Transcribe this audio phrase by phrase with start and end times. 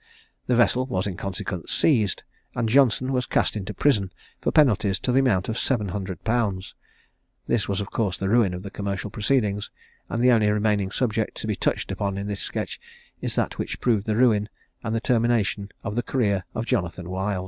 [0.47, 2.23] The vessel was in consequence seized,
[2.55, 6.73] and Johnson was cast into prison for penalties to the amount of 700_l._
[7.45, 9.69] This was of course the ruin of the commercial proceedings;
[10.09, 12.81] and the only remaining subject to be touched upon in this sketch
[13.21, 14.49] is that which proved the ruin,
[14.83, 17.39] and the termination of the career of Jonathan Wild.